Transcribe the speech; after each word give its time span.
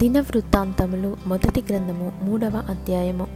దినవృత్తాంతములు 0.00 1.16
మొదటి 1.26 1.64
గ్రంథము 1.68 2.12
మూడవ 2.22 2.62
అధ్యాయము. 2.70 3.26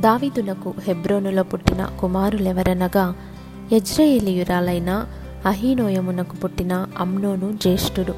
దావీదునకు 0.00 0.74
హెబ్రోనులో 0.86 1.42
పుట్టిన 1.42 1.90
కుమారులెవరనగా 2.00 3.14
యజ్రయేలియురాలైన 3.72 5.06
అహీనోయమునకు 5.46 6.36
పుట్టిన 6.36 6.86
అమ్నోను 6.98 7.52
జ్యేష్ఠుడు. 7.62 8.12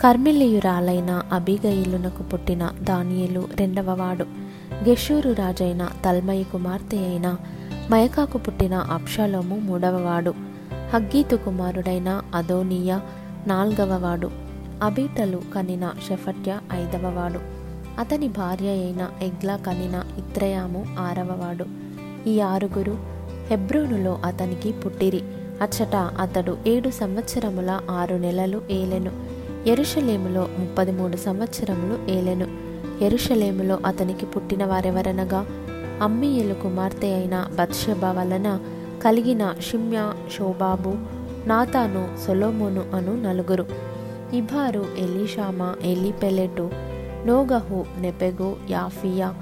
కర్మిలియురాలైన 0.00 1.22
అబిగయిలునకు 1.32 2.22
పుట్టిన 2.22 2.70
దానియలు 2.80 3.48
రెండవవాడు 3.56 4.24
గెషూరు 4.88 5.32
రాజైన 5.32 5.88
తల్మయి 6.04 6.44
కుమార్తె 6.44 6.96
అయిన 6.96 7.36
మయకాకు 7.90 8.38
పుట్టిన 8.38 8.74
అప్షాలోము 8.74 9.56
మూడవవాడు 9.56 10.34
హగ్గీతు 10.94 11.36
కుమారుడైన 11.36 12.22
అదోనియా 12.34 13.00
నాల్గవవాడు 13.46 14.51
అబీటలు 14.82 15.40
కనిన 15.54 15.90
షెఫట్య 16.08 16.60
ఐదవవాడు. 16.72 17.38
అతని 18.00 18.28
భార్య 18.28 18.68
అయిన 18.68 19.08
ఎగ్లా 19.22 19.56
కనిన 19.56 20.04
ఇత్రయాము 20.18 20.86
ఆరవవాడు. 20.98 21.64
ఈ 22.28 22.40
ఆరుగురు 22.40 22.96
హెబ్రోనులో 23.46 24.18
అతనికి 24.24 24.72
పుట్టిరి. 24.72 25.22
అచ్చట 25.62 25.96
అతడు 25.96 26.56
ఏడు 26.66 26.90
సంవత్సరముల 26.90 27.80
ఆరు 27.90 28.16
నెలలు 28.16 28.62
ఏలెను. 28.70 29.12
ఎరుషలేములో 29.66 30.48
ముప్పది 30.58 30.92
మూడు 30.92 31.16
సంవత్సరములు 31.16 32.10
ఏలెను. 32.10 32.46
ఎరుషలేములో 33.04 33.78
అతనికి 33.86 34.26
పుట్టిన 34.26 34.64
వారెవరనగా 34.64 35.46
అమ్మీయులు 36.02 36.54
కుమార్తె 36.54 37.06
అయిన 37.06 37.46
బత్షబ 37.58 38.04
వలన 38.04 38.60
కలిగిన 39.02 39.54
షిమ్యా 39.70 40.14
షోబాబు 40.38 40.94
నాతాను 41.48 42.08
సొలోమోను 42.26 42.84
అను 42.94 43.22
నలుగురు. 43.22 43.91
Ibhar 44.32 44.86
Elishama 44.98 45.74
Eliphelet 45.84 46.70
Nogah 47.26 47.84
Nepheg 47.98 48.56
Japhia 48.70 49.34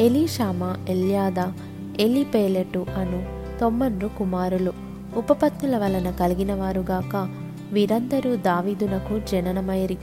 Elishama 0.00 0.76
Eliada 0.88 1.52
Eliphelet 2.00 2.86
అను 2.96 3.42
తొమ్మన్రు 3.60 4.10
కుమారులు. 4.18 4.72
ఉపపత్నుల 5.16 5.78
వలన 5.78 6.10
కలిగిన 6.10 6.54
వారుగాక 6.54 7.28
వీరందరూ 7.72 8.36
దావీదునకు 8.36 9.20
జననమైరి 9.30 9.94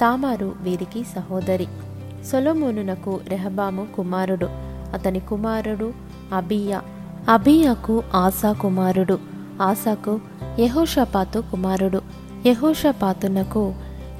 తామారు 0.00 0.52
వీరికి 0.60 1.04
సహోదరి. 1.04 1.66
సొలొమోనునకు 2.32 3.20
రెహబాము 3.28 3.86
కుమారుడు. 3.96 4.48
అతని 4.94 5.20
కుమారుడు 5.20 5.92
అబియా. 6.34 6.82
అబియాకు 7.28 8.02
ఆసా 8.14 8.52
కుమారుడు. 8.52 9.18
ఆసాకు 9.62 10.20
యహోషపాతు 10.58 11.44
కుమారుడు. 11.50 12.00
యహోషపాతునకు 12.46 13.74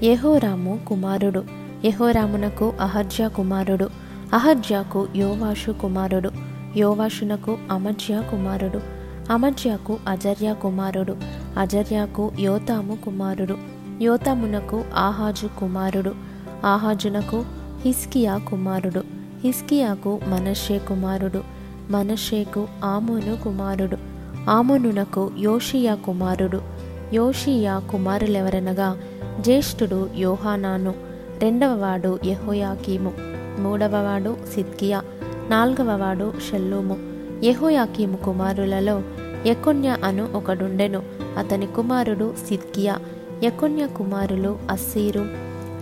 యహోరాము 0.05 0.81
కుమారుడు. 0.89 1.45
యహోరామునకు 1.85 2.73
అహర్జ 2.81 3.23
కుమారుడు. 3.23 3.91
అహర్జాకు 4.33 5.07
యోవాషు 5.17 5.71
కుమారుడు. 5.71 6.31
యోవాషునకు 6.77 7.59
అమర్జ్య 7.71 8.23
కుమారుడు. 8.31 8.81
అమజ్యాకు 9.33 9.99
అజర్య 10.09 10.55
కుమారుడు. 10.63 11.17
అజర్యాకు 11.59 12.33
యోతాము 12.41 12.99
కుమారుడు. 13.05 13.57
యోతామునకు 14.03 14.85
ఆహాజు 14.95 15.49
కుమారుడు. 15.61 16.15
ఆహాజునకు 16.65 17.45
హిస్కియా 17.85 18.37
కుమారుడు. 18.37 19.03
హిస్కియాకు 19.45 20.21
మనషే 20.27 20.79
కుమారుడు. 20.79 21.43
మనషేకు 21.91 22.69
ఆమోను 22.85 23.37
కుమారుడు. 23.45 23.97
ఆమోనునకు 24.51 25.31
యోషియా 25.39 25.95
కుమారుడు. 25.95 26.61
యోషియా 27.13 27.83
కుమారులెవరనగా 27.91 28.99
జ్యేష్ఠుడు 29.41 30.09
యోహానాను 30.17 30.95
రెండవవాడు 31.39 32.19
యహోయాకీము 32.25 33.13
మూడవవాడు 33.59 34.37
సిద్కియా 34.55 35.03
నాల్గవవాడు 35.51 36.33
షెల్లూము. 36.51 36.97
యహోయాకీము 37.45 38.17
కుమారులలో 38.17 39.03
యకొన్య 39.47 39.97
అను 40.05 40.29
ఒకడుండెను 40.35 41.03
అతని 41.39 41.67
కుమారుడు 41.67 42.35
సిద్కియా 42.49 42.99
యకొన్య 43.45 43.87
కుమారులు 43.87 44.59
అస్సీరు 44.71 45.25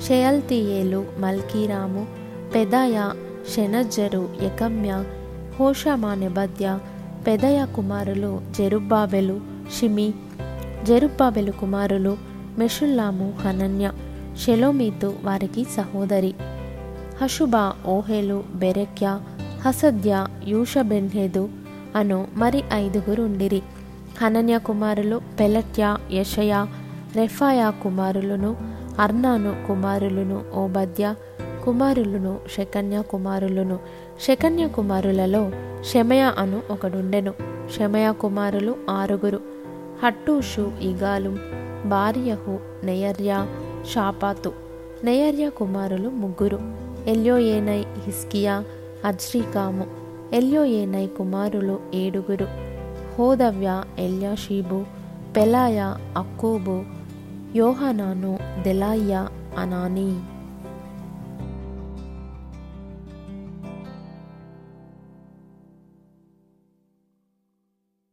షెయల్తియేలు 0.09 1.07
మల్కీరాము 1.19 2.07
పెదాయ 2.55 3.11
షెనజ్జరు 3.55 4.29
యకమ్య 4.43 5.05
హోషమా 5.61 6.15
నెబద్య 6.15 6.79
పెదయ 7.27 7.67
కుమారులు 7.77 8.41
జెరుబ్బాబెలు 8.57 9.41
షిమి 9.79 10.15
జెరుబ్బాబెలు 10.85 11.51
కుమారులు 11.51 12.17
మెషుల్లాము 12.59 13.35
హనన్య 13.41 13.93
షెలోమీతు 14.47 15.15
వారికి 15.25 15.65
సహోదరి. 15.65 16.35
హషుబా 17.23 17.73
ఓహేలు 17.87 18.45
బెరెక్య 18.55 19.21
హసద్య 19.63 20.27
యూషబెన్హేదు 20.45 21.49
అను 21.97 22.27
మరి 22.37 22.65
ఐదుగురు 22.73 23.23
ఉండిరి. 23.23 23.63
హనన్య 24.21 24.59
కుమారులు 24.59 25.21
పెలట్య 25.41 25.97
యషయ 26.13 26.67
రెఫాయా 27.17 27.71
కుమారులను 27.71 28.57
అర్నాను 29.01 29.67
కుమారులను 29.69 30.45
ఓబద్య 30.55 31.15
కుమారులను 31.65 32.39
శకన్య 32.57 33.03
కుమారులను. 33.03 33.79
శకన్య 34.21 34.69
కుమారులలో 34.69 35.51
షమయ 35.83 36.33
అను 36.39 36.63
ఒకడుండెను. 36.71 37.35
షమయ 37.79 38.13
కుమారులు 38.13 38.75
ఆరుగురు. 38.91 39.60
హట్టూషు 40.05 40.73
ఇగాలు 40.81 41.31
భార్యహు 41.89 42.59
నెయర్య 42.85 43.47
షాపాతు. 43.95 44.53
నెయర్య 45.05 45.51
కుమారులు 45.51 46.09
ముగ్గురు. 46.09 46.59
ఎల్యోయేనై 47.07 47.85
హిస్కియా 48.05 48.65
అజ్రీకాము. 49.05 49.87
ఎల్యోయేనై 50.33 51.07
కుమారులు 51.07 51.81
ఏడుగురు. 51.95 52.47
హోదవ్య 53.19 53.83
ఎల్యాషీబు 53.99 54.85
పెలాయ 55.37 55.95
అక్కూబు 56.17 56.83
యోహనాను 57.57 58.39
దెలాయ్య 58.63 59.29
అనానీ. 59.59 60.21